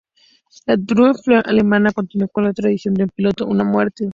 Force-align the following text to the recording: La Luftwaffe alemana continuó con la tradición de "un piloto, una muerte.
La 0.65 0.77
Luftwaffe 0.77 1.35
alemana 1.47 1.91
continuó 1.91 2.27
con 2.27 2.45
la 2.45 2.53
tradición 2.53 2.95
de 2.95 3.03
"un 3.03 3.09
piloto, 3.11 3.45
una 3.45 3.63
muerte. 3.63 4.09